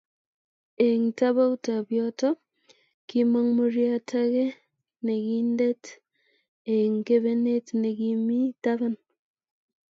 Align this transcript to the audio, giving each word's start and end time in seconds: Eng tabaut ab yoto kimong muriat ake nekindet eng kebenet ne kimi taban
Eng 0.87 1.05
tabaut 1.17 1.63
ab 1.77 1.87
yoto 1.97 2.29
kimong 3.07 3.49
muriat 3.57 4.09
ake 4.21 4.45
nekindet 5.05 5.83
eng 6.75 6.95
kebenet 7.07 7.67
ne 7.81 7.89
kimi 7.99 8.39
taban 8.63 8.95